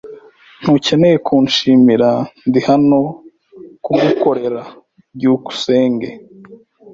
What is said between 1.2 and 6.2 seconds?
kunshimira. Ndi hano kugukorera. byukusenge